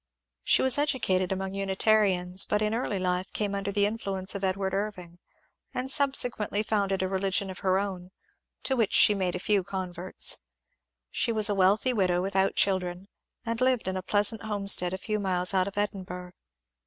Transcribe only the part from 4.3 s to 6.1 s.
of Edward Irving, and